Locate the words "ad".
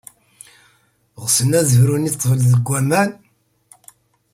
1.59-1.69